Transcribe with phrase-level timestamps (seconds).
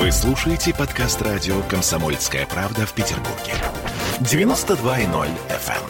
[0.00, 3.52] Вы слушаете подкаст радио «Комсомольская правда» в Петербурге.
[4.20, 5.84] 92.0 FM.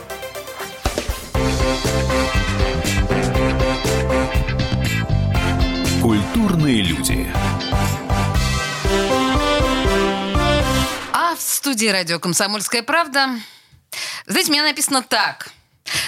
[6.02, 7.33] Культурные люди.
[11.12, 13.29] А в студии радио «Комсомольская правда»
[14.27, 15.52] знаете, у меня написано так.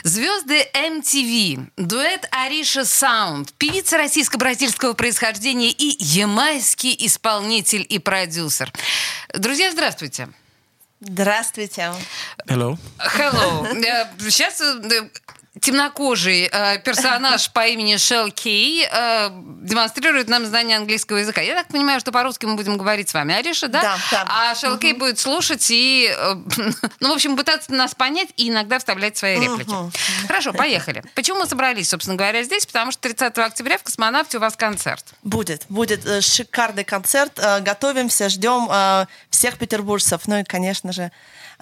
[0.03, 8.73] Звезды MTV, дуэт Ариша Саунд, певица российско-бразильского происхождения и ямайский исполнитель и продюсер.
[9.33, 10.29] Друзья, здравствуйте.
[11.01, 11.93] Здравствуйте.
[12.47, 12.77] Hello.
[12.99, 13.67] Hello.
[14.19, 15.09] Сейчас э,
[15.63, 19.29] темнокожий э, персонаж по имени Шел Кей э,
[19.63, 21.41] демонстрирует нам знание английского языка.
[21.41, 23.81] Я так понимаю, что по-русски мы будем говорить с вами, Ариша, да?
[23.81, 24.25] Да, да.
[24.29, 26.35] А Шел Кей будет слушать и, э,
[27.01, 29.73] ну, в общем, пытаться нас понять и иногда вставлять свои реплики.
[30.27, 31.05] Хорошо, поехали.
[31.15, 32.67] Почему мы собрались, собственно говоря, здесь?
[32.67, 35.05] Потому что 30 октября в «Космонавте» у вас концерт.
[35.23, 37.39] Будет, будет э, шикарный концерт.
[37.39, 41.13] Э, Готовимся, ждем э, всех петербуржцев, ну и, конечно же,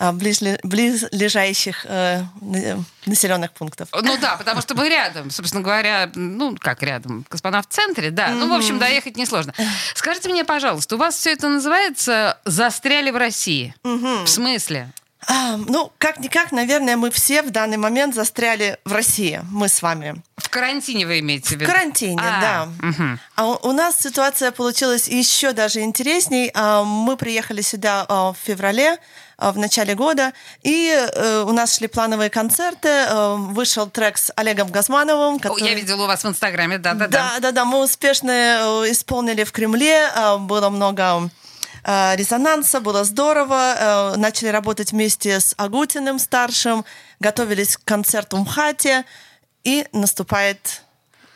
[0.01, 3.89] близлежащих э, на- населенных пунктов.
[3.93, 8.29] Ну да, потому что мы рядом, собственно говоря, ну как рядом, космонавт в центре, да.
[8.31, 9.53] Ну, в общем, доехать несложно.
[9.95, 13.75] Скажите мне, пожалуйста, у вас все это называется «Застряли в России».
[13.83, 14.91] В смысле?
[15.27, 20.23] А, ну, как-никак, наверное, мы все в данный момент застряли в России, мы с вами.
[20.39, 21.67] В карантине вы имеете в В виду?
[21.71, 22.69] карантине, А, да.
[22.89, 23.21] мгм.
[23.37, 26.51] А у, у нас ситуация получилась еще даже интересней.
[26.55, 28.99] А, Мы приехали сюда а, в феврале, а,
[29.41, 32.89] в начале года, и э, у нас шли плановые концерты.
[32.89, 35.37] э, Вышел трек с Олегом Газмановым.
[35.37, 37.09] О, который- Я видела у вас в Инстаграме, да-да-да.
[37.35, 41.31] Да, да, да, мы успешно э, исполнили в Кремле, э, было много
[41.85, 44.13] э, резонанса, было здорово.
[44.15, 46.85] э, Начали работать вместе с Агутиным старшим,
[47.21, 49.05] готовились к концерту в МХАТе,
[49.65, 50.83] и наступает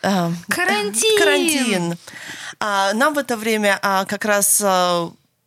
[0.02, 1.18] э, Карантин!
[1.18, 1.98] карантин.
[2.60, 4.62] А, Нам в это время а, как раз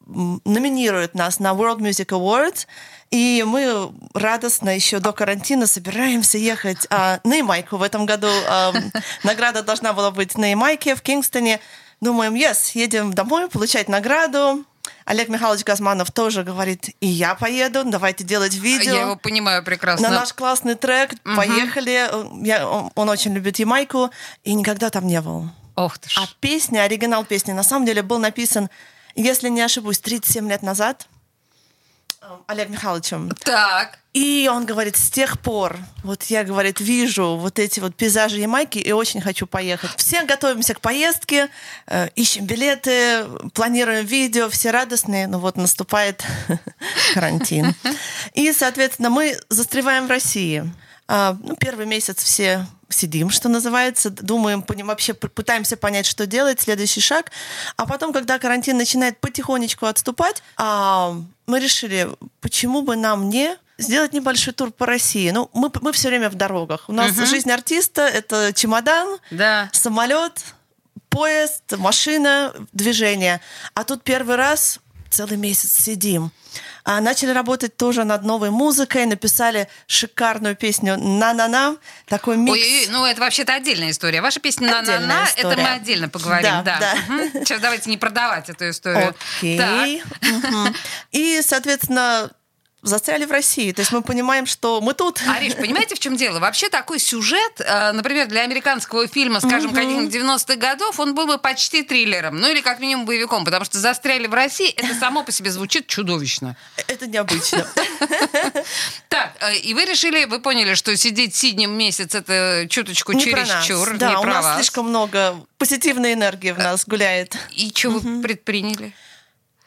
[0.08, 2.68] м, номинируют нас на World Music Awards,
[3.12, 8.28] и мы радостно еще до карантина собираемся ехать а, на Ямайку в этом году.
[8.50, 8.74] а,
[9.24, 11.60] Награда должна была быть на Ямайке, в Кингстоне.
[12.02, 14.64] Думаем, yes, едем домой получать награду.
[15.06, 18.94] Олег Михайлович Газманов тоже говорит, и я поеду, давайте делать видео.
[18.94, 20.10] Я его понимаю прекрасно.
[20.10, 22.10] На наш классный трек, поехали.
[22.46, 24.12] Я, он, он очень любит Ямайку,
[24.44, 25.50] и никогда там не был.
[25.76, 26.18] Ох ты ж.
[26.18, 28.70] А песня, оригинал песни, на самом деле был написан,
[29.22, 31.08] если не ошибусь, 37 лет назад
[32.22, 33.32] э, Олег Михайловичем.
[33.44, 34.00] Так.
[34.14, 38.80] И он говорит, с тех пор, вот я, говорит, вижу вот эти вот пейзажи Ямайки
[38.80, 39.92] и очень хочу поехать.
[39.98, 41.50] Все готовимся к поездке,
[41.86, 46.24] э, ищем билеты, планируем видео, все радостные, но вот наступает
[47.14, 47.76] карантин.
[48.34, 50.64] И, соответственно, мы застреваем в России.
[51.08, 56.62] А, ну, первый месяц все сидим, что называется, думаем, поним- вообще пытаемся понять, что делать,
[56.62, 57.32] следующий шаг.
[57.76, 62.10] А потом, когда карантин начинает потихонечку отступать, а, мы решили,
[62.42, 65.30] почему бы нам не сделать небольшой тур по России.
[65.30, 66.86] Ну, мы, мы все время в дорогах.
[66.90, 69.70] У нас жизнь артиста— это чемодан, Да.
[69.72, 70.42] самолет,
[71.10, 73.40] поезд, машина, движение.
[73.76, 74.80] А тут первый раз
[75.10, 76.32] целый месяц сидим.
[76.90, 81.76] А начали работать тоже над новой музыкой, написали шикарную песню «На-на-на»,
[82.06, 82.54] такой микс.
[82.54, 84.22] Ой, ну это вообще-то отдельная история.
[84.22, 86.50] Ваша песня «На-на-на» это мы отдельно поговорим.
[86.50, 86.96] Да, Да, да.
[87.44, 89.14] Сейчас давайте не продавать эту историю.
[89.38, 90.02] Окей.
[90.22, 90.74] Мгм.
[91.12, 92.32] И, соответственно,
[92.84, 93.72] застряли в России.
[93.72, 95.22] То есть мы понимаем, что мы тут.
[95.28, 96.40] Ариш, понимаете, в чем дело?
[96.40, 101.38] Вообще такой сюжет, э, например, для американского фильма, скажем, каких-нибудь 90-х годов, он был бы
[101.38, 105.32] почти триллером, ну или как минимум боевиком, потому что «Застряли в России» это само по
[105.32, 106.56] себе звучит чудовищно.
[106.88, 107.68] Это необычно.
[109.10, 114.20] Так, э, и вы решили, вы поняли, что сидеть сиднем месяц это чуточку чересчур, Да,
[114.20, 117.36] у нас слишком много позитивной энергии в нас гуляет.
[117.52, 118.94] И что вы предприняли?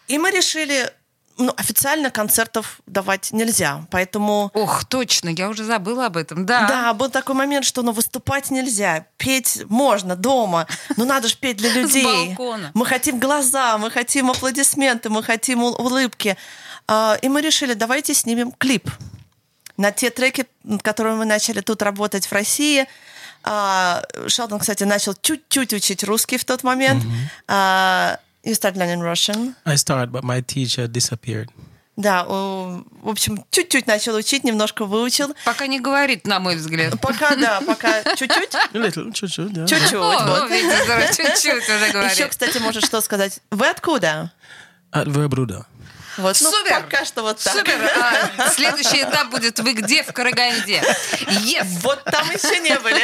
[0.08, 0.92] И мы решили,
[1.40, 4.50] ну, официально концертов давать нельзя, поэтому...
[4.54, 6.66] Ох, точно, я уже забыла об этом, да.
[6.68, 11.56] Да, был такой момент, что ну, выступать нельзя, петь можно дома, но надо же петь
[11.56, 12.04] для людей.
[12.28, 12.70] балкона.
[12.74, 16.36] Мы хотим глаза, мы хотим аплодисменты, мы хотим ул- улыбки.
[16.86, 18.90] А, И мы решили, давайте снимем клип
[19.76, 22.86] на те треки, над которыми мы начали тут работать в России.
[23.42, 27.02] А, Шелдон, кстати, начал чуть-чуть учить русский в тот момент.
[27.48, 29.54] А, You start learning Russian.
[29.66, 31.48] I started, but my teacher disappeared.
[31.96, 35.34] Да, в общем, чуть-чуть начал учить, немножко выучил.
[35.44, 36.98] Пока не говорит, на мой взгляд.
[37.00, 38.54] Пока, да, пока чуть-чуть.
[38.54, 39.66] A little, чуть-чуть, да.
[39.66, 39.92] Чуть-чуть.
[39.94, 40.50] О, вот.
[40.50, 42.26] видите, чуть-чуть уже Еще, говорит.
[42.30, 43.40] кстати, можешь что сказать?
[43.50, 44.32] Вы откуда?
[44.90, 45.66] От Вербруда.
[46.20, 46.82] Вот, ну, Супер!
[46.82, 47.52] пока что вот так.
[47.54, 47.90] Супер!
[48.38, 50.82] А, следующий этап будет «Вы где?» в Караганде.
[51.44, 51.66] Yes!
[51.82, 53.00] Вот там еще не были.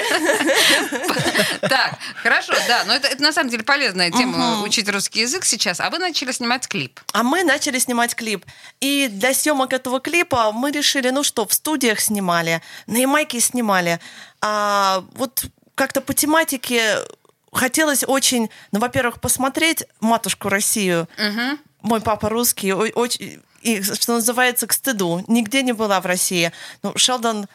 [1.60, 2.84] Так, хорошо, да.
[2.84, 5.80] Но это, это на самом деле полезная тема учить русский язык сейчас.
[5.80, 7.00] А вы начали снимать клип.
[7.12, 8.44] А мы начали снимать клип.
[8.80, 14.00] И для съемок этого клипа мы решили, ну что, в студиях снимали, на Ямайке снимали.
[14.40, 16.98] А вот как-то по тематике
[17.52, 21.08] хотелось очень, ну, во-первых, посмотреть «Матушку Россию».
[21.86, 25.24] Мой папа русский, очень, и, что называется, к стыду.
[25.28, 26.52] Нигде не была в России.
[26.82, 27.46] Ну, Шелдон,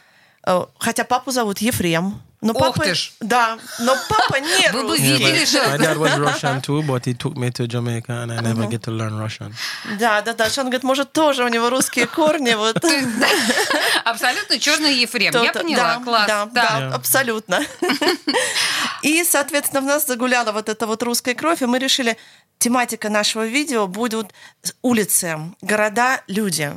[0.45, 2.21] э, хотя папу зовут Ефрем.
[2.43, 3.11] Но Ох папа, ты ж.
[3.19, 5.03] Да, но папа не Вы бы русский.
[5.13, 5.59] видели, My что...
[5.77, 8.91] dad was Russian too, but he took me to Jamaica and I never get to
[8.91, 9.53] learn Russian.
[9.99, 10.49] Да, да, да.
[10.49, 12.55] Шон говорит, может, тоже у него русские корни.
[12.55, 12.83] Вот.
[14.05, 15.33] Абсолютно черный Ефрем.
[15.43, 16.27] Я поняла, да, класс.
[16.27, 16.93] Да, да, Yeah.
[16.93, 17.59] абсолютно.
[19.03, 22.17] И, соответственно, в нас загуляла вот эта вот русская кровь, и мы решили,
[22.61, 24.33] тематика нашего видео будут
[24.81, 26.71] улицы, города, люди.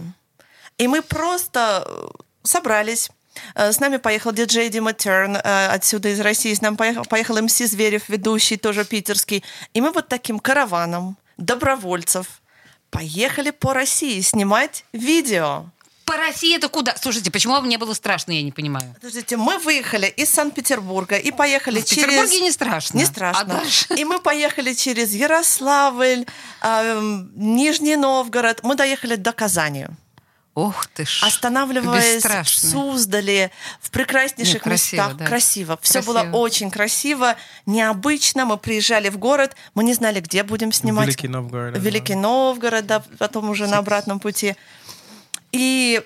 [0.78, 2.08] И мы просто э,
[2.42, 3.10] собрались.
[3.54, 6.54] Э, С нами поехал диджей Дима Терн э, отсюда из России.
[6.54, 9.44] С нами поехал, поехал МС Зверев, ведущий, тоже питерский.
[9.74, 12.40] И мы вот таким караваном добровольцев
[12.90, 15.66] поехали по России снимать видео.
[16.04, 16.94] По России это куда?
[17.00, 18.94] Слушайте, почему вам не было страшно, я не понимаю.
[18.94, 22.04] Подождите, мы выехали из Санкт-Петербурга и поехали В через...
[22.04, 22.96] Петербурге не страшно.
[22.98, 23.44] Не А страшно.
[23.44, 23.86] дальше?
[23.96, 26.26] И мы поехали через Ярославль,
[26.62, 28.62] эм, Нижний Новгород.
[28.62, 29.86] Мы доехали до Казани.
[30.54, 31.22] Ох ты ж.
[31.24, 32.70] Останавливаясь в бесстрашный.
[32.70, 35.16] Суздале, в прекраснейших Нет, красиво, местах.
[35.16, 35.26] да.
[35.26, 35.78] Красиво.
[35.82, 36.12] Все Красиво.
[36.12, 37.34] было очень красиво,
[37.66, 38.44] необычно.
[38.44, 41.06] Мы приезжали в город, мы не знали, где будем снимать.
[41.06, 41.76] Великий Новгород.
[41.78, 44.54] Великий Новгород, да, потом уже на обратном пути.
[45.54, 46.02] И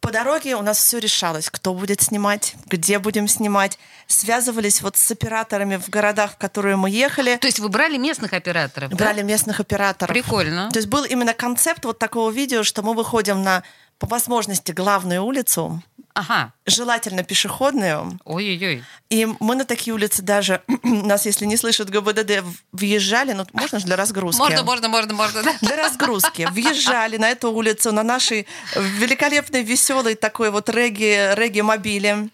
[0.00, 3.78] по дороге у нас все решалось, кто будет снимать, где будем снимать.
[4.06, 8.34] Связывались вот с операторами в городах, в которые мы ехали, То есть вы брали местных
[8.34, 8.96] операторов, да?
[8.96, 10.12] брали местных операторов.
[10.12, 10.70] Прикольно.
[10.70, 13.62] То есть был именно концепт вот такого видео, что мы выходим на,
[13.98, 15.82] по возможности, главную улицу,
[16.14, 16.52] Ага.
[16.66, 18.84] желательно пешеходную, Ой-ой-ой.
[19.10, 23.86] и мы на такие улицы даже, нас, если не слышат ГБДД, въезжали, ну, можно же
[23.86, 24.38] для разгрузки?
[24.38, 25.54] Можно, можно, можно, можно, да?
[25.60, 26.48] для разгрузки.
[26.50, 32.28] Въезжали на эту улицу, на нашей великолепной, веселой такой вот регги, регги-мобиле.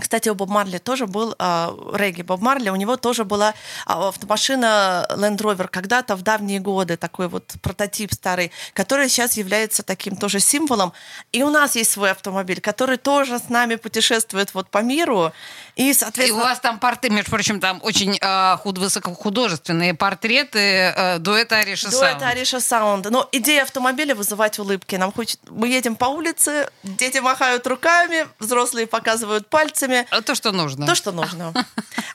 [0.00, 2.22] Кстати, у Боб Марли тоже был а, регги.
[2.22, 3.54] Боб Марли, у него тоже была
[3.84, 9.82] а, автомашина Land Rover когда-то в давние годы, такой вот прототип старый, который сейчас является
[9.82, 10.92] таким тоже символом.
[11.32, 15.32] И у нас есть свой автомобиль, который тоже с нами путешествует вот по миру.
[15.74, 16.44] И, И у соответственно...
[16.44, 20.58] вас там порты, между прочим, там очень э, худ, высокохудожественные портреты
[20.96, 22.22] э, дуэта Ариша Саунд.
[22.22, 23.10] Ариша Саунд.
[23.10, 24.94] Но идея автомобиля вызывать улыбки.
[24.94, 25.40] Нам хочет...
[25.50, 29.48] Мы едем по улице, дети махают руками, взрослые показывают
[29.88, 30.06] пальцами.
[30.10, 30.86] А То, что нужно.
[30.86, 31.52] То, что нужно.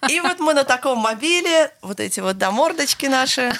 [0.09, 3.53] И вот мы на таком мобиле, вот эти вот, да, мордочки наши.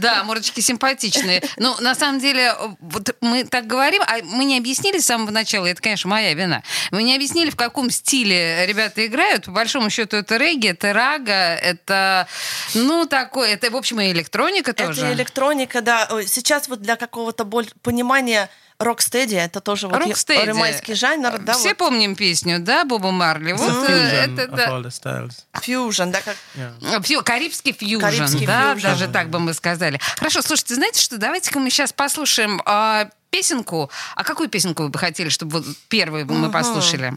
[0.00, 1.42] Да, мордочки симпатичные.
[1.56, 5.66] Ну, на самом деле, вот мы так говорим, а мы не объяснили с самого начала,
[5.66, 9.46] это, конечно, моя вина, мы не объяснили, в каком стиле ребята играют.
[9.46, 12.26] По большому счету, это регги, это рага, это,
[12.74, 15.02] ну, такое, это, в общем, и электроника тоже.
[15.02, 16.08] Это электроника, да.
[16.26, 17.66] Сейчас вот для какого-то боль...
[17.82, 20.46] понимания рокстеди, это тоже вот Рокстеди.
[20.46, 23.52] ремайский жанр, да, Все вот помним песню, да, Боба Марли?
[23.52, 25.60] Вот э, fusion это, да.
[25.60, 26.36] фьюжн, да, как...
[26.56, 27.00] Yeah.
[27.02, 28.86] Фью- Карибский фьюжн, Карибский да, фьюжн.
[28.86, 30.00] даже так бы мы сказали.
[30.16, 33.90] Хорошо, слушайте, знаете что, давайте-ка мы сейчас послушаем а, песенку.
[34.16, 37.14] А какую песенку вы бы хотели, чтобы вот первую мы послушали?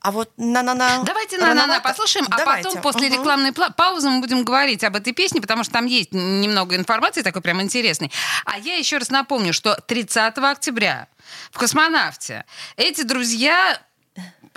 [0.00, 1.02] А вот на-на-на...
[1.02, 2.68] Давайте на-на-на послушаем, а Давайте.
[2.68, 3.18] потом после Мгм.
[3.18, 7.42] рекламной паузы мы будем говорить об этой песне, потому что там есть немного информации такой
[7.42, 8.12] прям интересной.
[8.44, 11.08] А я еще раз напомню, что 30 октября
[11.50, 12.44] в «Космонавте»
[12.76, 13.80] эти друзья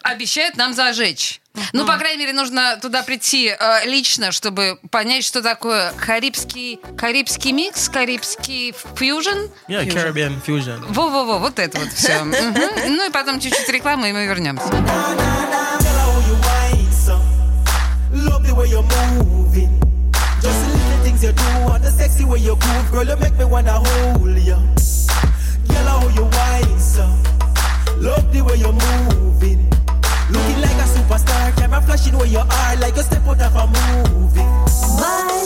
[0.04, 1.41] обещают нам зажечь.
[1.74, 7.51] Ну, по крайней мере, нужно туда прийти э, лично, чтобы понять, что такое карибский, карибский
[7.51, 9.50] микс, карибский фьюжн.
[9.67, 10.81] Yeah, Caribbean fusion.
[10.89, 12.24] Во-во-во, вот это вот все.
[12.24, 14.63] Ну и потом чуть-чуть рекламы, и мы вернемся.
[14.67, 17.20] Girl, how you whine so.
[18.13, 19.70] Love the way you're moving.
[20.41, 23.38] Just the little things you do and the sexy way you groove, girl, you make
[23.38, 24.58] me wanna hold you.
[25.67, 27.05] Girl, how you whine so.
[27.98, 29.71] Love the way you're moving.
[31.22, 34.40] A superstar, camera flashing where you are, like you step out of a movie.
[35.00, 35.46] My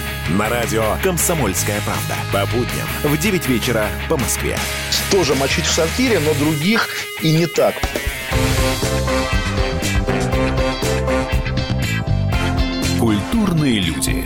[0.29, 2.15] На радио «Комсомольская правда».
[2.31, 4.57] По будням в 9 вечера по Москве.
[5.09, 6.87] Тоже мочить в сортире, но других
[7.21, 7.75] и не так.
[12.99, 14.25] Культурные люди.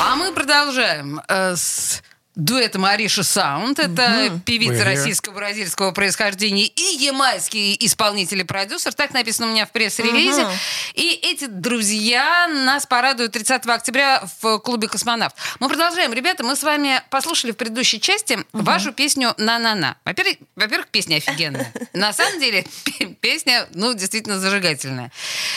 [0.00, 2.02] А мы продолжаем э, с
[2.36, 3.78] дуэтом Ариша Саунд.
[3.78, 4.84] Это певица We're here.
[4.84, 8.92] российско-бразильского происхождения и ямайский исполнитель и продюсер.
[8.92, 10.46] Так написано у меня в пресс-релизе.
[10.94, 15.34] И эти друзья нас порадуют 30 октября в клубе «Космонавт».
[15.60, 16.12] Мы продолжаем.
[16.12, 19.96] Ребята, мы с вами послушали в предыдущей части вашу песню «На-на-на».
[20.04, 21.72] Во-первых, во-первых, песня офигенная.
[21.94, 25.10] На самом деле, пе- песня, ну, действительно зажигательная.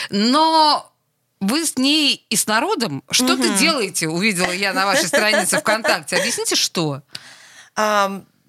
[0.08, 0.89] Но
[1.40, 6.16] вы с ней и с народом что-то делаете, увидела я на вашей странице ВКонтакте.
[6.16, 7.02] Объясните, что?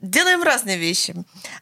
[0.02, 1.14] Делаем разные вещи.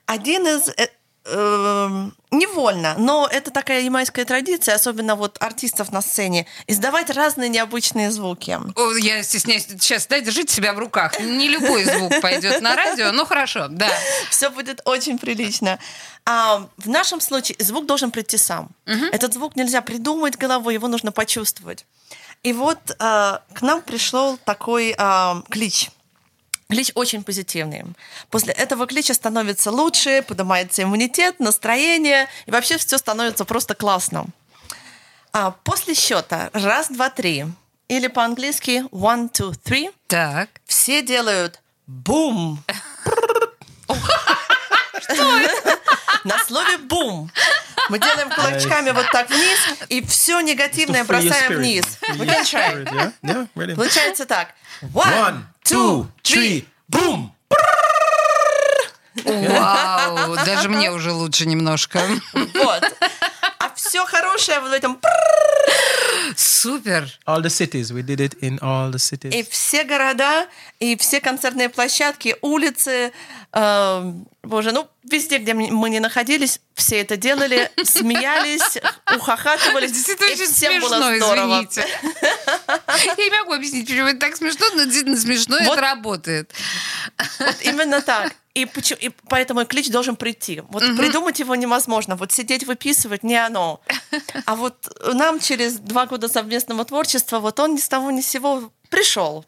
[0.06, 0.90] Один из э,
[1.26, 8.60] невольно, но это такая ямайская традиция, особенно вот артистов на сцене, издавать разные необычные звуки.
[8.76, 9.66] О, Я стесняюсь.
[9.68, 11.20] Сейчас, дай, держите себя в руках.
[11.20, 13.90] Не любой звук пойдет на радио, но хорошо, да.
[14.30, 15.80] Все будет очень прилично.
[16.26, 18.70] А в нашем случае звук должен прийти сам.
[18.86, 21.86] Этот звук нельзя придумать головой, его нужно почувствовать.
[22.42, 25.90] И вот а, к нам пришел такой а, клич.
[26.70, 27.84] Клич очень позитивный.
[28.30, 34.28] После этого клича становится лучше, поднимается иммунитет, настроение, и вообще все становится просто классно.
[35.34, 37.46] А после счета раз, два, три,
[37.88, 40.50] или по-английски one, two, three, Так.
[40.66, 42.64] все делают бум.
[46.24, 47.32] На слове бум.
[47.90, 51.86] Мы делаем кулачками вот так вниз, и все негативное бросаем вниз.
[53.76, 54.54] Получается так.
[54.82, 56.66] One, two, three.
[56.90, 57.32] boom!
[59.26, 62.02] Вау, даже мне уже лучше немножко.
[62.34, 62.84] Вот.
[63.60, 65.00] А все хорошее вот в этом.
[66.36, 67.10] Супер.
[67.26, 69.34] All the cities, we did it in all the cities.
[69.34, 70.48] И все города,
[70.80, 73.12] и все концертные площадки, улицы,
[73.52, 74.14] э,
[74.50, 78.78] боже, ну везде, где мы не находились, все это делали, смеялись,
[79.16, 79.92] ухахатывались.
[79.92, 81.66] Действительно и очень всем было смешно, здорово.
[81.70, 81.88] извините.
[83.06, 85.74] Я не могу объяснить, почему это так смешно, но действительно смешно, Вот.
[85.74, 86.52] это работает.
[87.40, 88.34] Вот именно так.
[88.56, 90.64] И, почему, и поэтому клич должен прийти.
[90.70, 92.16] Вот придумать его невозможно.
[92.16, 93.80] Вот сидеть выписывать не оно.
[94.46, 98.28] А вот нам через два года совместного творчества вот он ни с того ни с
[98.28, 99.46] сего пришел.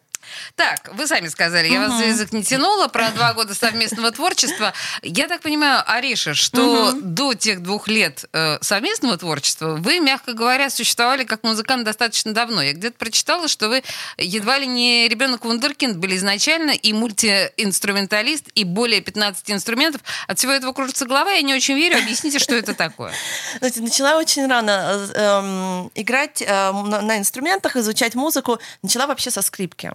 [0.55, 4.73] Так, вы сами сказали, я вас за язык не тянула про два года совместного творчества.
[5.01, 10.69] Я так понимаю, Ариша, что до тех двух лет э, совместного творчества вы, мягко говоря,
[10.69, 12.61] существовали как музыкант достаточно давно.
[12.61, 13.83] Я где-то прочитала, что вы
[14.17, 20.01] едва ли не ребенок Вундеркинд были изначально и мультиинструменталист, и более 15 инструментов.
[20.27, 21.97] От всего этого кружится голова, я не очень верю.
[21.97, 23.13] Объясните, что это такое.
[23.59, 28.59] Знаете, начала очень рано э, эм, играть э, на, на инструментах, изучать музыку.
[28.81, 29.91] Начала вообще со скрипки.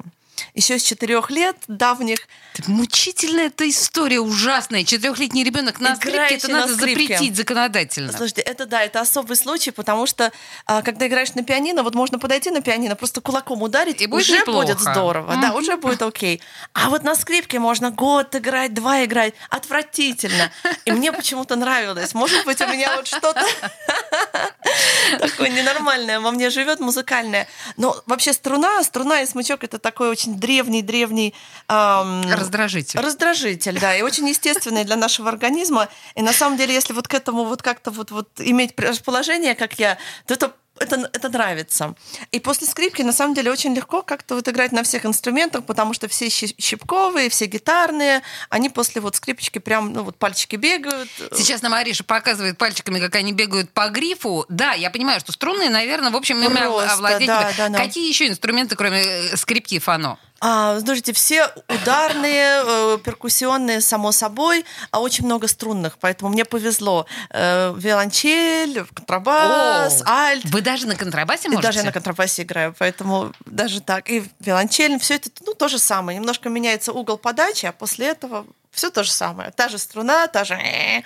[0.54, 2.18] Еще с четырех лет давних.
[2.66, 4.84] Мучительная эта история ужасная.
[4.84, 7.14] Четырехлетний ребенок на скрипке, это на надо скрипке.
[7.14, 8.12] запретить законодательно.
[8.12, 10.32] Слушайте, это да, это особый случай, потому что
[10.64, 14.22] а, когда играешь на пианино, вот можно подойти на пианино, просто кулаком ударить, И будет
[14.22, 14.66] уже неплохо.
[14.66, 16.40] будет здорово, да, уже будет окей.
[16.72, 20.50] А вот на скрипке можно год играть, два играть, отвратительно.
[20.84, 22.14] И мне почему-то нравилось.
[22.14, 23.44] Может быть, у меня вот что-то
[25.18, 27.46] такое ненормальное во мне живет, музыкальное.
[27.76, 31.34] Но вообще струна, струна и смычок это такой очень древний-древний
[31.68, 33.00] ам, Раздражитель.
[33.00, 35.88] Раздражитель, да, и очень естественный для нашего организма.
[36.14, 39.78] И на самом деле, если вот к этому вот как-то вот, вот иметь расположение, как
[39.78, 41.94] я, то это это, это нравится.
[42.32, 45.94] И после скрипки, на самом деле, очень легко как-то вот играть на всех инструментах, потому
[45.94, 51.08] что все щи- щипковые, все гитарные, они после вот скрипочки прям, ну вот пальчики бегают.
[51.34, 54.44] Сейчас нам Ариша показывает пальчиками, как они бегают по грифу.
[54.48, 57.26] Да, я понимаю, что струнные, наверное, в общем, ими Просто, овладеть.
[57.26, 57.78] да, да, да.
[57.78, 60.18] Какие еще инструменты, кроме э, скрипки и фано?
[60.48, 67.06] А, слушайте, все ударные, э, перкуссионные, само собой, а очень много струнных, поэтому мне повезло.
[67.30, 70.44] Э, виолончель, контрабас, альт.
[70.44, 71.66] Вы даже на контрабасе можете?
[71.66, 74.08] даже я на контрабасе играю, поэтому даже так.
[74.08, 76.16] И виолончель, все это ну, то же самое.
[76.16, 79.50] Немножко меняется угол подачи, а после этого все то же самое.
[79.50, 80.54] Та же струна, та же...
[80.54, 81.02] э.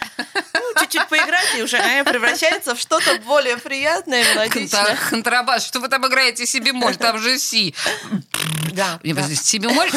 [0.54, 4.96] Ну, чуть-чуть поиграть, и уже э, превращается в что-то более приятное, мелодичное.
[4.96, 5.64] Контра- Контрабас.
[5.66, 6.96] Что вы там играете си бемоль?
[6.96, 7.74] Там же си.
[8.72, 9.22] Да, Не, да.
[9.28, 9.90] си бемоль?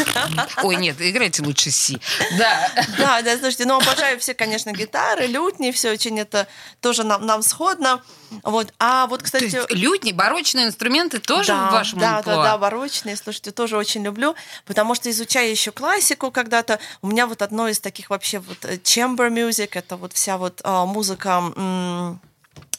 [0.63, 1.99] Ой, нет, играйте лучше си.
[2.37, 2.69] Да.
[2.97, 6.47] Да, да, слушайте, ну обожаю все, конечно, гитары, лютни, все очень это
[6.79, 8.03] тоже нам, нам сходно.
[8.43, 8.73] Вот.
[8.79, 9.43] А вот, То кстати...
[9.43, 12.35] есть лютни, барочные инструменты тоже да, в вашем да, амплуа?
[12.35, 14.35] да, да, барочные, слушайте, тоже очень люблю,
[14.65, 18.77] потому что изучая еще классику когда-то, у меня вот одно из таких вообще вот э,
[18.77, 21.43] chamber music, это вот вся вот а, музыка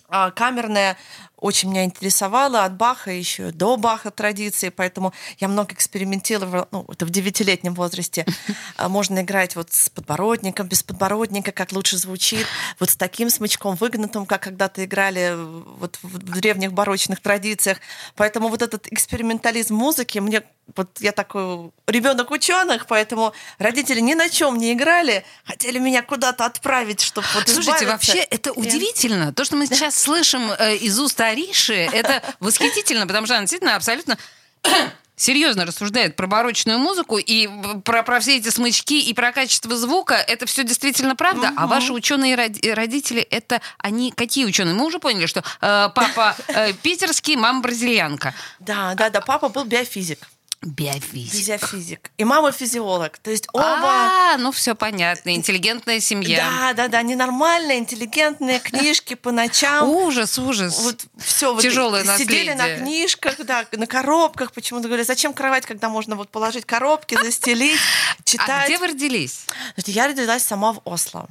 [0.08, 0.96] а, камерная,
[1.44, 7.04] очень меня интересовала от Баха еще до Баха традиции, поэтому я много экспериментировала, ну, это
[7.04, 8.24] в девятилетнем возрасте.
[8.76, 12.46] А, Можно играть вот с подбородником, без подбородника, как лучше звучит,
[12.80, 17.78] вот с таким смычком выгнутым, как когда-то играли вот в древних барочных традициях.
[18.16, 20.42] Поэтому вот этот экспериментализм музыки мне
[20.76, 26.46] вот я такой ребенок ученых, поэтому родители ни на чем не играли, хотели меня куда-то
[26.46, 27.86] отправить, чтобы вот Слушайте, избавиться.
[27.86, 29.32] вообще это удивительно.
[29.32, 33.74] То, что мы сейчас слышим э, из уст Ариши, это восхитительно, потому что она действительно
[33.74, 34.16] абсолютно
[35.16, 37.48] серьезно рассуждает про барочную музыку и
[37.84, 40.14] про, про все эти смычки и про качество звука.
[40.14, 41.52] Это все действительно правда.
[41.56, 44.74] А ваши ученые роди- родители, это они какие ученые?
[44.74, 48.32] Мы уже поняли, что э, папа э, питерский, мама бразильянка.
[48.60, 50.28] Да, да, да, папа был биофизик.
[50.64, 51.46] Биофизик.
[51.46, 52.10] Биофизик.
[52.16, 53.18] И мама физиолог.
[53.18, 53.64] То есть оба...
[53.64, 55.34] А, ну все понятно.
[55.34, 56.48] Интеллигентная семья.
[56.50, 59.88] Да, да, да, ненормальные, интеллигентные книжки по ночам.
[59.88, 60.78] Ужас, ужас.
[60.80, 62.84] Вот все вот Тяжелое сидели на наследие.
[62.84, 64.52] книжках, да, на коробках.
[64.52, 67.78] Почему-то говорили, зачем кровать, когда можно вот положить коробки, застелить,
[68.24, 68.48] читать.
[68.48, 69.46] А где вы родились?
[69.86, 71.28] Я родилась сама в Осло.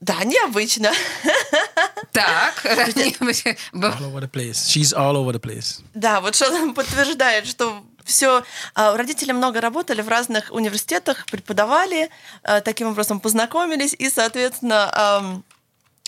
[0.00, 0.92] Да, необычно.
[2.12, 2.64] Так.
[2.64, 4.68] All over the place.
[4.68, 5.80] She's all over the place.
[5.94, 8.42] Да, вот что нам подтверждает, что все.
[8.74, 12.10] Родители много работали в разных университетах, преподавали,
[12.42, 15.42] а, таким образом познакомились, и, соответственно,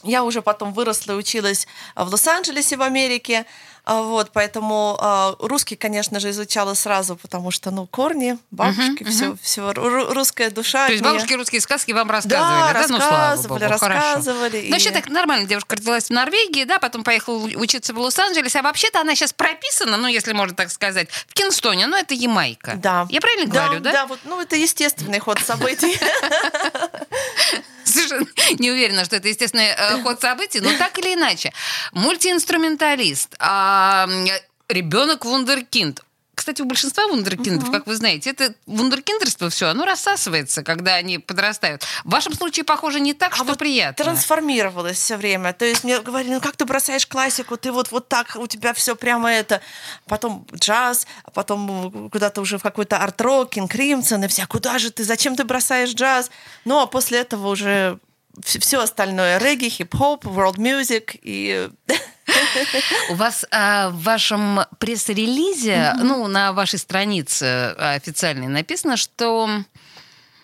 [0.03, 3.45] я уже потом выросла и училась в Лос-Анджелесе в Америке.
[3.85, 9.37] А, Вот, поэтому а, русский, конечно же, изучала сразу, потому что, ну, корни, бабушки, все,
[9.43, 10.87] все, русская душа.
[10.87, 12.83] То есть бабушки русские сказки вам рассказывали, да?
[12.83, 13.89] Да, Ну, слава рассказывали, богу, хорошо.
[13.89, 17.99] рассказывали, Ну, вообще и- так нормально, девушка родилась в Норвегии, да, потом поехала учиться в
[17.99, 22.15] Лос-Анджелесе, а вообще-то она сейчас прописана, ну, если можно так сказать, в Кинстоне, ну, это
[22.15, 22.75] Ямайка.
[22.77, 23.07] Да.
[23.11, 23.93] Я правильно говорю, да?
[23.93, 25.99] Да, вот, ну, это естественный ход событий.
[27.85, 28.27] Совершенно
[28.59, 31.53] не уверена, что это естественный э, ход событий, но так или иначе.
[31.93, 33.70] Мультиинструменталист, а,
[34.09, 34.27] м,
[34.69, 36.03] ребенок вундеркинд.
[36.35, 41.85] Кстати, у большинства вундеркиндов, как вы знаете, это вундеркиндерство все, оно рассасывается, когда они подрастают.
[42.03, 44.03] В вашем случае, похоже, не так, что А вот приятно.
[44.03, 45.53] трансформировалась все время.
[45.53, 48.73] То есть мне говорили, ну как ты бросаешь классику, ты вот, вот так, у тебя
[48.73, 49.61] все прямо это.
[50.07, 54.91] Потом джаз, а потом куда-то уже в какой-то арт-рок, Кинг Кримсон, и вся, куда же
[54.91, 56.31] ты, зачем ты бросаешь джаз?
[56.65, 57.99] Ну, а после этого уже
[58.43, 61.69] все остальное, регги, хип-хоп, world music и...
[63.11, 69.49] У вас а, в вашем пресс-релизе, ну, на вашей странице официальной написано, что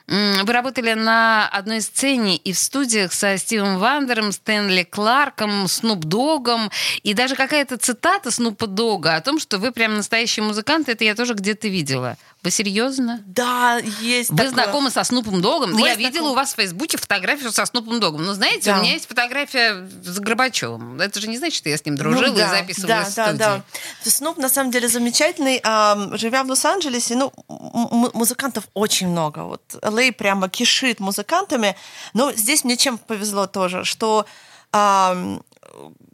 [0.09, 6.71] вы работали на одной сцене и в студиях со Стивом Вандером, Стэнли Кларком, Снуп Догом,
[7.03, 11.17] и даже какая-то цитата Снупа Дога о том, что вы прям настоящий музыкант, это я
[11.17, 12.17] тоже где-то видела.
[12.47, 13.25] Вы серьезно?
[13.27, 14.53] Да, есть Вы такое.
[14.53, 15.73] знакомы со Снупом Догом?
[15.73, 16.07] Мы Я знакомы.
[16.07, 18.25] видела у вас в Фейсбуке фотографию со Снупом Догом.
[18.25, 18.79] Но знаете, Да.
[18.79, 21.01] у меня есть фотография с Горбачевым.
[21.01, 23.11] Это же не значит, что я с ним дружила Ну да, и записывала да, да,
[23.11, 23.39] студии.
[23.39, 23.63] да.
[24.05, 25.61] Снуп на самом деле замечательный.
[25.65, 27.33] Ам, Живя в Лос-Анджелесе, ну,
[28.15, 29.41] музыкантов очень много.
[29.41, 30.13] Вот Л.А.
[30.13, 31.75] прямо кишит музыкантами.
[32.15, 34.25] Но здесь мне чем повезло тоже, что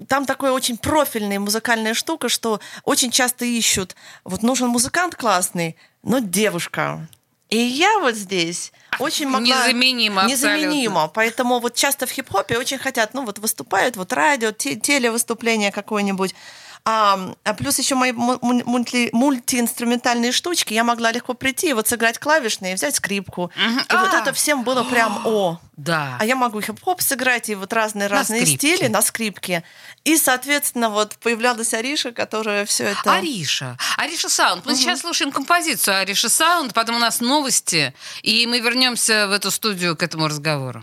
[0.09, 6.18] там такая очень профильная музыкальная штука, что очень часто ищут, вот нужен музыкант классный, но
[6.18, 7.07] девушка.
[7.53, 9.66] И я вот здесь очень могла...
[9.66, 11.09] незаменимо Незаменимо.
[11.09, 16.35] Поэтому вот часто в хип-хопе очень хотят, ну вот выступают, вот радио, те- телевыступление какое-нибудь.
[16.84, 21.72] А, а плюс еще мои му- му- мульти- мультиинструментальные штучки, я могла легко прийти и
[21.74, 23.52] вот сыграть клавишные, взять скрипку.
[23.56, 24.18] И вот А.
[24.20, 25.60] это всем было прям о.
[25.76, 26.16] Да.
[26.18, 28.76] А я могу хип-хоп сыграть и вот разные разные скрипке.
[28.76, 29.62] стили на скрипке.
[30.04, 33.14] И, соответственно, вот появлялась Ариша, которая все это.
[33.14, 33.76] Ариша.
[33.96, 34.66] Ариша Саунд.
[34.66, 39.50] Мы сейчас слушаем композицию Ариша Саунд, потом у нас новости, и мы вернемся в эту
[39.52, 40.82] студию к этому разговору.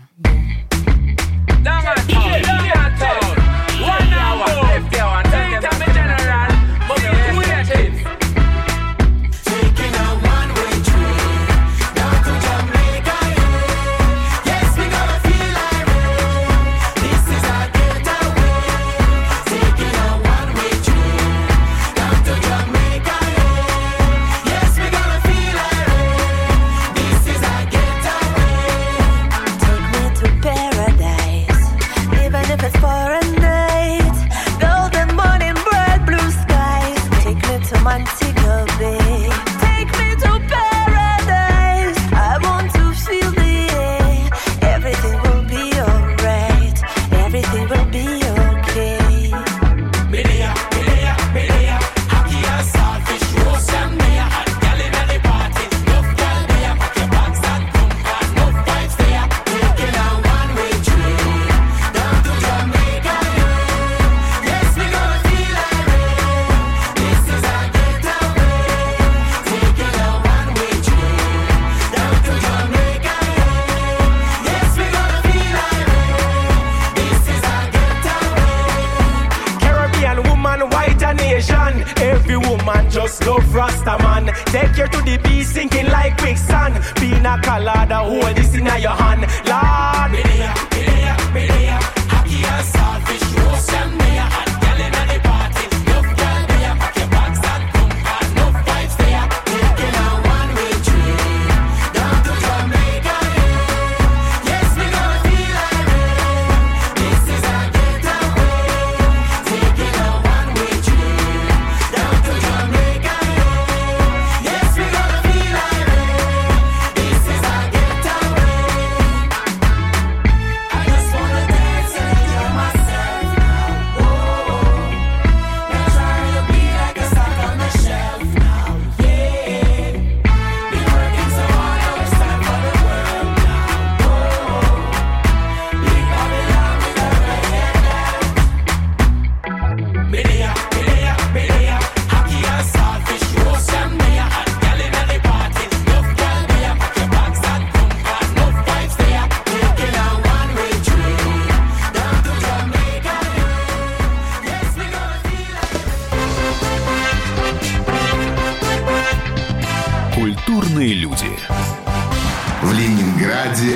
[3.00, 3.19] Take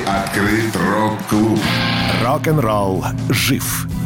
[0.06, 1.60] открыт рок-клуб.
[2.22, 3.86] Рок-н-ролл жив.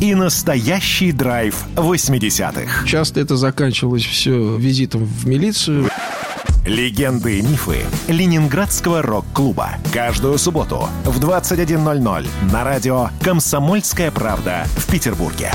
[0.00, 2.86] И настоящий драйв 80-х.
[2.86, 5.88] Часто это заканчивалось все визитом в милицию.
[6.66, 9.70] Легенды и мифы Ленинградского рок-клуба.
[9.92, 15.52] Каждую субботу в 21.00 на радио «Комсомольская правда» в Петербурге.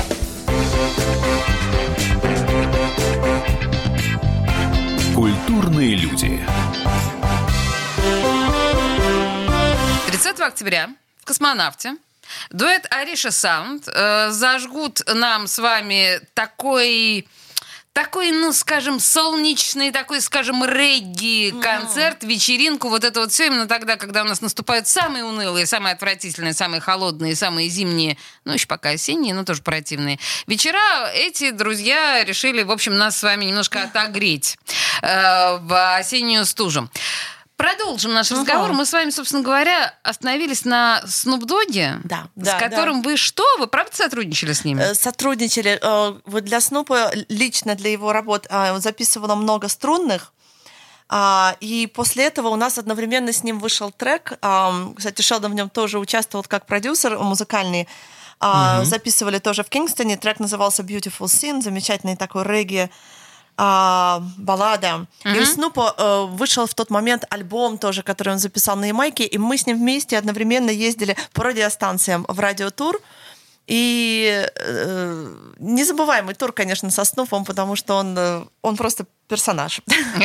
[5.14, 6.40] Культурные люди.
[10.06, 10.88] 30 октября
[11.20, 11.96] в «Космонавте»
[12.50, 17.26] дуэт Ариша Саунд э, зажгут нам с вами такой
[17.92, 24.22] такой, ну, скажем, солнечный, такой, скажем, регги-концерт, вечеринку, вот это вот все именно тогда, когда
[24.22, 29.34] у нас наступают самые унылые, самые отвратительные, самые холодные, самые зимние, ну, еще пока осенние,
[29.34, 30.18] но тоже противные.
[30.46, 34.56] Вечера эти друзья решили, в общем, нас с вами немножко отогреть
[35.02, 36.88] э, в осеннюю стужу.
[37.56, 38.72] Продолжим наш разговор.
[38.72, 43.44] Мы с вами, собственно говоря, остановились на Dogg, Да, с да, которым вы что?
[43.58, 44.78] Вы правда сотрудничали с ним?
[44.80, 45.78] Э, Сотрудничали.
[45.80, 50.32] э, Вот для Снупа, лично для его работ, э, записывала много струнных.
[51.08, 54.32] А, И после этого у нас одновременно с ним вышел трек.
[54.40, 57.86] Ам, Кстати, Шелдон в нем тоже участвовал как продюсер музыкальный.
[58.40, 58.86] А, Мгм.
[58.86, 60.16] Записывали тоже в Кингстоне.
[60.16, 61.60] Трек назывался Beautiful Sin.
[61.62, 62.90] Замечательный такой регги
[63.56, 65.06] а, баллада.
[65.24, 65.44] И у.
[65.44, 69.56] Снупа э, вышел в тот момент альбом тоже, который он записал на Ямайке, и мы
[69.56, 73.00] с ним вместе одновременно ездили по радиостанциям в радиотур.
[73.66, 79.80] И э, незабываемый тур, конечно, со Снупом, потому что он, э, он просто персонаж.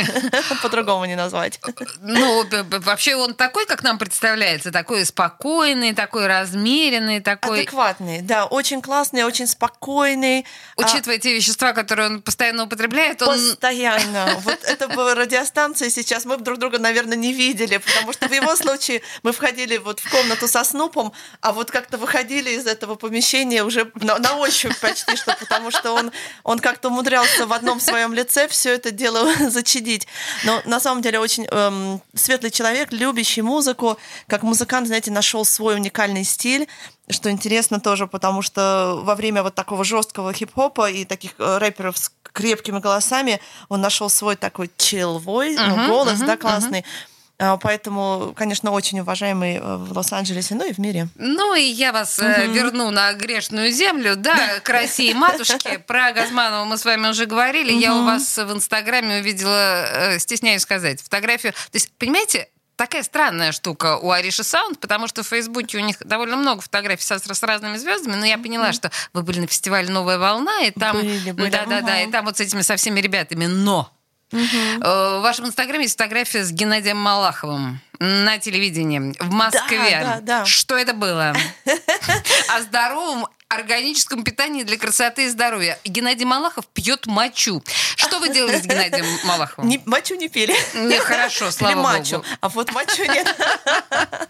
[0.61, 1.59] По-другому не назвать.
[2.01, 2.45] Ну,
[2.81, 7.61] вообще он такой, как нам представляется, такой спокойный, такой размеренный, такой...
[7.61, 10.45] Адекватный, да, очень классный, очень спокойный.
[10.75, 13.35] А, Учитывая те вещества, которые он постоянно употребляет, он...
[13.35, 14.41] Постоянно.
[14.47, 18.55] Вот это была радиостанция сейчас, мы друг друга, наверное, не видели, потому что в его
[18.55, 23.63] случае мы входили вот в комнату со Снупом, а вот как-то выходили из этого помещения
[23.63, 26.11] уже на, на ощупь почти что, потому что он,
[26.43, 30.07] он как-то умудрялся в одном своем лице все это дело зачадить.
[30.43, 33.97] Но на самом деле очень эм, светлый человек, любящий музыку,
[34.27, 36.67] как музыкант, знаете, нашел свой уникальный стиль,
[37.09, 41.97] что интересно тоже, потому что во время вот такого жесткого хип-хопа и таких э, рэперов
[41.97, 46.79] с крепкими голосами он нашел свой такой chill voice, ну, голос, мгм, да, классный.
[46.81, 51.07] А, Поэтому, конечно, очень уважаемый э, в Лос-Анджелесе, ну и в мире.
[51.15, 52.51] Ну и я вас Мгм.
[52.53, 55.77] верну на грешную землю, да, к России матушке.
[55.87, 57.71] Про Газманова мы с вами уже говорили.
[57.71, 61.53] Я у вас в Инстаграме увидела, э, стесняюсь сказать, фотографию.
[61.53, 65.97] То есть, понимаете, такая странная штука у Ариши Саунд, потому что в Фейсбуке у них
[65.99, 69.89] довольно много фотографий со- с, разными звездами, но я поняла, что вы были на фестивале
[69.89, 70.95] «Новая волна», и там...
[70.97, 72.09] Были, были, Да-да-да, мгм.
[72.09, 73.91] и там вот с этими со всеми ребятами, но...
[74.31, 79.99] Э, В вашем инстаграме есть фотография с Геннадием Малаховым на телевидении в Москве.
[80.01, 80.45] да, да.
[80.45, 81.33] Что это было?
[82.49, 85.79] О здоровом органическом питании для красоты и здоровья.
[85.85, 87.63] Геннадий Малахов пьет мочу.
[87.95, 89.69] Что вы делали с Геннадием Малаховым?
[89.69, 90.53] Не, мочу не пили.
[90.75, 92.15] Не, хорошо, слава Или мачу.
[92.17, 92.25] богу.
[92.41, 93.33] А вот мочу нет.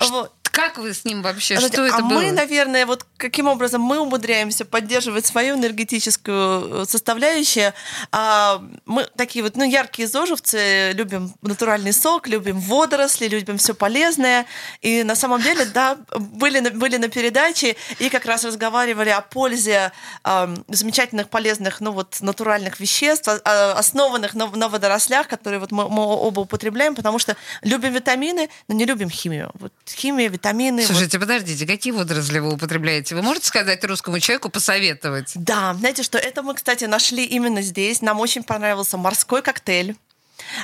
[0.00, 0.32] Вот.
[0.58, 1.56] Как вы с ним вообще?
[1.56, 2.18] Знаете, Что это а было?
[2.18, 7.72] мы, наверное, вот каким образом мы умудряемся поддерживать свою энергетическую э, составляющую.
[8.10, 14.46] А, мы такие вот, ну, яркие зожевцы, любим натуральный сок, любим водоросли, любим все полезное.
[14.80, 19.20] И на самом деле, да, были, на- были на передаче и как раз разговаривали о
[19.20, 19.92] пользе
[20.24, 25.70] а, замечательных полезных, ну, вот, натуральных веществ, а, а, основанных на, на водорослях, которые вот
[25.70, 29.52] мы, мы оба употребляем, потому что любим витамины, но не любим химию.
[29.54, 30.47] Вот химия, витамины.
[30.52, 33.14] Вот Слушайте, подождите, какие водоросли вы употребляете?
[33.14, 35.32] Вы можете сказать русскому человеку, посоветовать?
[35.34, 38.02] Да, знаете что, это мы, кстати, нашли именно здесь.
[38.02, 39.96] Нам очень понравился морской коктейль.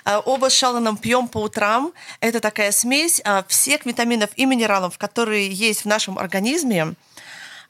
[0.04, 1.92] А, Оба с Шаланом пьем по утрам.
[2.20, 6.94] Это такая смесь а, всех витаминов и минералов, которые есть в нашем организме.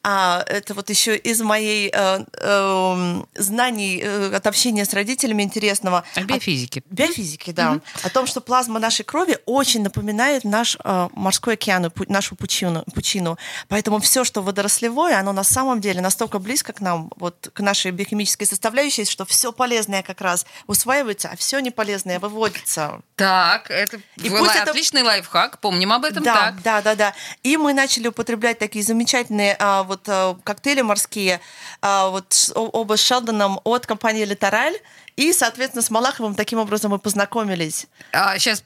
[0.06, 6.04] А, это вот еще из моей э, э, знаний э, от общения с родителями интересного.
[6.14, 6.82] О биофизике.
[6.90, 7.80] Биофизики, да.
[8.02, 12.84] О том, что плазма нашей крови очень напоминает наш э, морской океан, пу- нашу пучину,
[12.94, 13.38] пучину.
[13.68, 17.90] Поэтому все, что водорослевое, оно на самом деле настолько близко к нам, вот к нашей
[17.90, 23.00] биохимической составляющей, что все полезное как раз усваивается, а все неполезное выводится.
[23.16, 26.62] Так, это, И пусть это- отличный лайфхак, помним об этом да, так.
[26.62, 27.14] да, да, да.
[27.42, 31.40] И мы начали употреблять такие замечательные а, вот а, коктейли морские,
[31.80, 34.76] а, вот оба с Шелдоном от компании Литераль.
[35.16, 37.86] И, соответственно, с Малаховым таким образом мы познакомились.
[38.12, 38.62] А, сейчас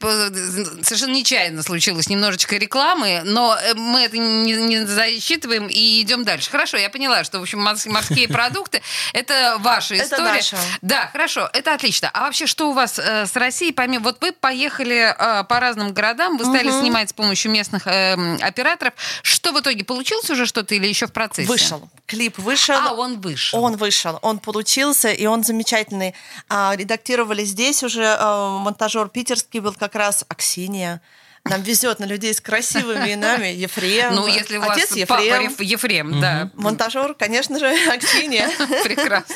[0.83, 6.51] совершенно нечаянно случилось немножечко рекламы, но э, мы это не, не засчитываем и идем дальше.
[6.51, 8.81] Хорошо, я поняла, что, в общем, морс- морские продукты–
[9.13, 10.23] это ваша Это история.
[10.33, 10.57] наша.
[10.81, 12.11] Да, хорошо, это отлично.
[12.15, 13.73] А вообще, что у вас э, с Россией?
[13.73, 16.81] Помимо, вот вы поехали э, по разным городам, вы стали Мгм.
[16.81, 18.95] снимать с помощью местных э, операторов.
[19.23, 21.49] Что в итоге, получилось уже что-то или еще в процессе?
[21.49, 21.89] Вышел.
[22.07, 22.75] Клип вышел.
[22.75, 23.63] А, он вышел.
[23.63, 24.19] Он вышел.
[24.23, 26.15] Он получился, и он замечательный.
[26.49, 31.01] А, редактировали здесь уже а, монтажер питерский был как раз Аксинья.
[31.49, 33.47] Нам везет на людей с красивыми именами.
[33.55, 34.15] Ефрем.
[34.15, 35.43] Ну, если у вас Отец папа Ефрем.
[35.51, 36.51] Еф- Ефрем, да.
[36.55, 38.49] Монтажер, конечно же, Аксинья.
[38.85, 39.35] Прекрасно.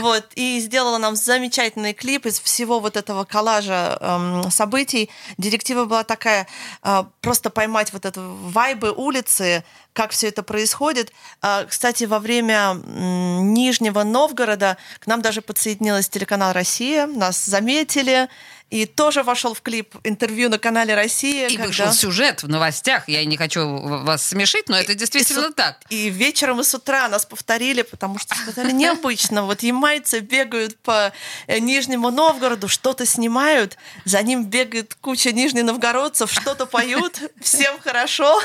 [0.00, 5.10] Вот, и сделала нам замечательный клип из всего вот этого коллажа эм, событий.
[5.38, 6.46] Директива была такая,
[6.82, 11.12] э, просто поймать вот это вайбы улицы, как все это происходит.
[11.42, 18.28] А, Кстати, во время Нижнего Новгорода к нам даже подсоединилась телеканал «Россия», нас заметили,
[18.70, 21.48] и тоже вошел в клип интервью на канале «Россия».
[21.48, 23.08] И когда- вышел сюжет в новостях.
[23.08, 25.80] Я не хочу вас смешить, но это действительно и так.
[25.90, 29.42] И вечером и с утра нас повторили, потому что сказали, необычно.
[29.44, 31.12] Вот ямайцы бегают по
[31.48, 38.40] э, Нижнему Новгороду, что-то снимают, за ним бегает куча нижненовгородцев, что-то поют, всем хорошо.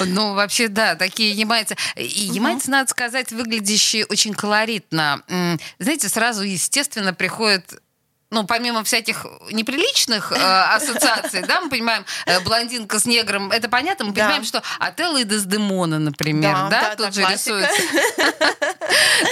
[0.00, 1.76] Ну, вообще, да, такие ямайцы.
[1.96, 5.22] И ямайцы, надо сказать, выглядящие очень колоритно.
[5.78, 7.80] Знаете, сразу, естественно, приходит
[8.34, 10.36] ну, помимо всяких неприличных э,
[10.76, 14.22] ассоциаций, да, мы понимаем, э, блондинка с негром, это понятно, мы Да.
[14.22, 17.58] понимаем, что Отелло и Дездемона, например, Да, да, да, тут да, же классика.
[17.60, 17.82] рисуется.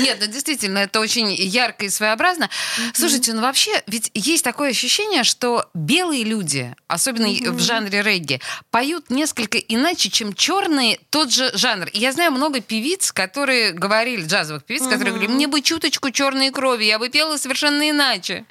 [0.01, 2.49] Нет, ну действительно, это очень ярко и своеобразно.
[2.95, 9.11] Слушайте, ну вообще, ведь есть такое ощущение, что белые люди, особенно в жанре регги, поют
[9.11, 11.89] несколько иначе, чем черные тот же жанр.
[11.89, 16.51] И я знаю много певиц, которые говорили, джазовых певиц, которые говорили, мне бы чуточку черной
[16.51, 18.45] крови, я бы пела совершенно иначе.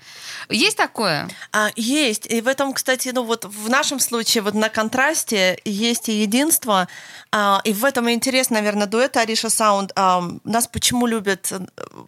[0.50, 1.30] Есть такое?
[1.52, 2.26] А, есть.
[2.32, 6.88] И в этом, кстати, ну вот в нашем случае вот на контрасте есть и единство.
[7.32, 9.92] А, и в этом и интересно, наверное, дуэт Ариша Саунд.
[9.96, 11.60] А, нас почему любят э,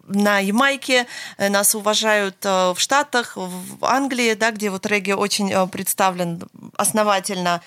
[0.06, 1.06] на Ямайке,
[1.38, 6.42] э, нас уважают э, в Штатах, в Англии, да, где вот регги очень э, представлен
[6.76, 7.60] основательно.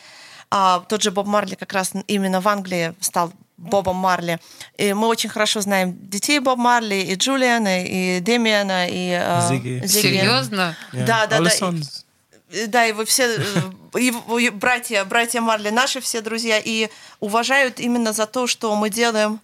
[0.50, 4.40] А, тот же Боб Марли как раз именно в Англии стал Бобом Марли.
[4.78, 9.86] И мы очень хорошо знаем детей Боб Марли, и Джулиана, и Демиана, и э, Зигги.
[9.88, 10.76] Серьезно?
[10.94, 11.06] Yeah.
[11.06, 11.40] Да, да,
[12.68, 12.86] да.
[12.86, 13.42] и вы все,
[13.98, 19.42] и братья, братья Марли, наши все друзья, и уважают именно за то, что мы делаем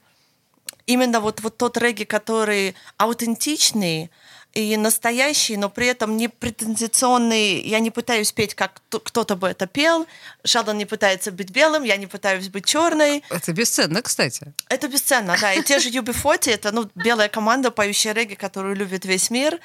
[0.86, 4.12] именно вот, вот тот регги, который аутентичный
[4.54, 7.62] и настоящий, но при этом не претензионный.
[7.62, 10.06] Я не пытаюсь петь, как кто- кто-то бы это пел.
[10.46, 13.24] Шелдон не пытается быть белым, я не пытаюсь быть черной.
[13.30, 14.54] Это бесценно, кстати.
[14.70, 15.54] Это бесценно, да.
[15.54, 19.60] И те же UB40, это ну, белая команда, поющая регги, которую любит весь мир.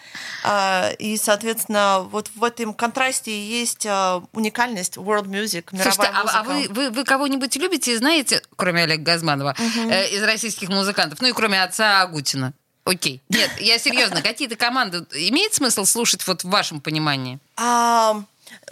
[0.44, 6.16] А, И, соответственно, вот в этом контрасте и есть а, уникальность world music, мировая Слушайте,
[6.16, 6.72] а, а музыка.
[6.72, 11.33] вы, вы, вы кого-нибудь любите, знаете, кроме Олега Газманова, э, из российских музыкантов, ну и
[11.33, 12.53] кроме отца Агутина?
[12.88, 13.20] Окей.
[13.29, 17.38] Нет, я серьезно, какие-то команды имеет смысл слушать вот в вашем понимании?
[17.57, 18.22] А,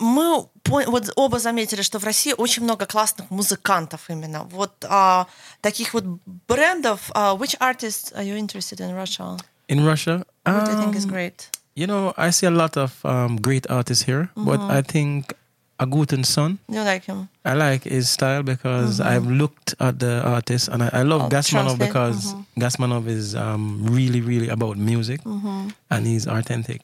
[0.01, 4.45] мы вот оба заметили, что в России очень много классных музыкантов именно.
[4.45, 5.27] Вот а,
[5.61, 6.05] таких вот
[6.49, 7.11] брендов.
[7.15, 9.39] а, which artists are you interested in Russia?
[9.69, 11.51] In Russia, What do you think is um, great?
[11.75, 14.71] You know, I see a lot of um, great artists here, but Mhm.
[14.71, 15.35] I think
[15.79, 16.59] Agutin's son.
[16.69, 17.29] You like him?
[17.45, 19.09] I like his style because mm-hmm.
[19.09, 22.61] I've looked at the artist and I, I love oh, Gasmanov because mm-hmm.
[22.63, 25.69] Gasmanov is um, really, really about music mm-hmm.
[25.91, 26.81] and he's authentic.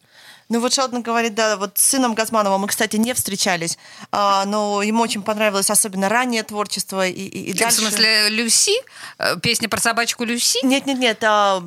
[0.53, 3.79] Ну вот Шелдон говорит, да, вот с сыном Газманова мы, кстати, не встречались,
[4.11, 7.79] а, но ему очень понравилось особенно раннее творчество и, и, и В дальше.
[7.79, 8.73] смысле, Люси?
[9.19, 10.59] Э, Песня про собачку Люси?
[10.63, 11.63] Нет, нет, нет, а,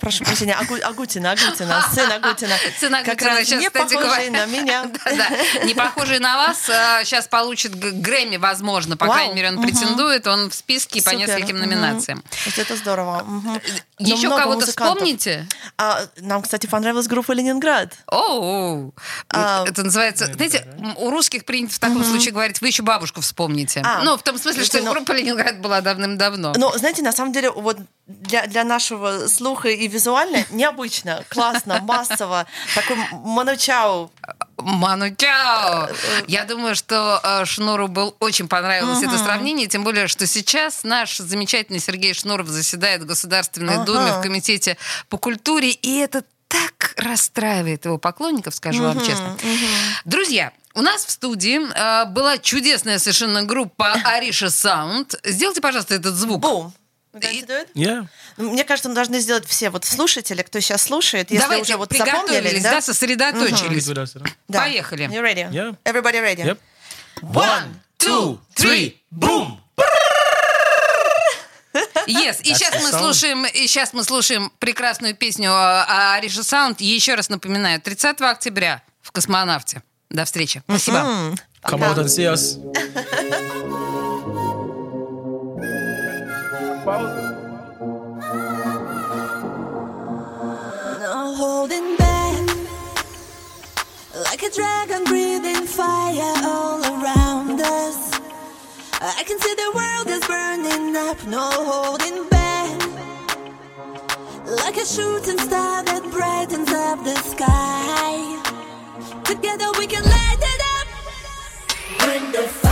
[0.00, 2.54] прошу прощения, Агу- Агутина, Агутина, сын Агутина.
[2.78, 4.90] Сын Как Агутина раз сейчас, не кстати похожий на меня.
[5.04, 6.62] Да, не похожий на вас,
[7.04, 9.16] сейчас получит Грэмми, возможно, по Вау.
[9.16, 9.64] крайней мере, он Мгм.
[9.64, 11.26] претендует, он в списке по Супер.
[11.28, 11.68] нескольким Мгм.
[11.68, 12.24] номинациям.
[12.46, 13.22] Вот это здорово.
[13.22, 13.60] Мгм.
[14.00, 14.94] Но Еще кого-то музыкантов.
[14.96, 15.46] вспомните?
[15.76, 17.92] А, нам, кстати, понравилась группа Ленинград.
[18.06, 18.90] О,
[19.28, 23.20] А, это называется, знаете, м, у русских принято в таком случае говорить, вы еще бабушку
[23.20, 23.82] вспомните.
[23.84, 26.54] А, ну, в том смысле, что ну- группа Ленинград была давным-давно.
[26.56, 32.46] Но, знаете, на самом деле, вот для, для нашего слуха и визуально необычно, классно, массово.
[32.74, 34.10] Такой Ману Чао.
[34.62, 35.88] Ману Чао!
[36.26, 39.24] Я думаю, что э, Шнуру был очень понравилось это Мгм.
[39.24, 43.84] сравнение, тем более, что сейчас наш замечательный Сергей Шнуров заседает в Государственной Ага.
[43.84, 44.76] Думе в Комитете
[45.08, 49.36] по культуре, и это так расстраивает его поклонников, скажу вам Мгм, честно.
[50.04, 55.14] Друзья, у нас в студии э, была чудесная совершенно группа Ариша Саунд.
[55.24, 56.40] Сделайте, пожалуйста, этот звук.
[56.40, 56.72] Бум.
[57.74, 58.06] Yeah.
[58.36, 61.76] Ну, Мне кажется, мы должны сделать все вот слушатели, кто сейчас слушает, если Давайте уже
[61.76, 63.86] вот запомнили, приготовились, да, сосредоточились.
[64.48, 64.60] Да.
[64.60, 65.08] Поехали.
[65.08, 65.50] You ready?
[65.50, 65.76] Yeah.
[65.84, 66.44] Everybody ready?
[66.44, 66.58] Yep.
[67.22, 69.58] One, two, three, boom!
[72.06, 72.40] Yes.
[72.42, 76.80] И That's сейчас мы слушаем, и сейчас мы слушаем прекрасную песню Ариша Саунд.
[76.80, 79.82] Еще раз напоминаю, 30 октября в Космонавте.
[80.08, 80.62] До встречи.
[80.68, 80.96] Спасибо.
[80.98, 82.58] М, Come out and see us.
[86.90, 86.96] No
[91.36, 92.48] holding back.
[94.24, 98.10] Like a dragon breathing fire all around us.
[99.00, 102.80] I can see the world is burning up, no holding back.
[104.46, 108.18] Like a shooting star that brightens up the sky.
[109.22, 110.88] Together we can light it up.
[112.00, 112.69] Bring the fire.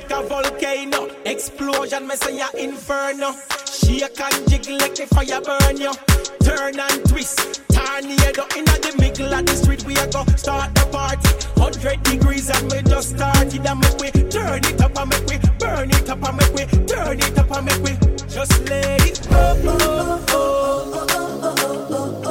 [0.00, 1.08] like a volcano.
[1.24, 3.32] Explosion, me say a inferno.
[3.66, 5.92] Shake and jiggle like the fire burn you.
[6.44, 9.84] Turn and twist, tornado inna the middle of the street.
[9.84, 11.28] We a go start the party.
[11.60, 15.38] Hundred degrees and we just started and make we turn it up and make we
[15.58, 17.92] burn it up and make we turn it up and make we
[18.28, 19.38] just let it go.
[19.70, 21.06] Oh, oh,
[21.90, 22.27] oh,